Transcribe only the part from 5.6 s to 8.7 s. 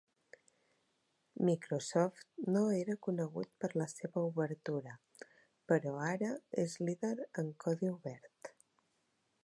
però ara és líder en codi obert.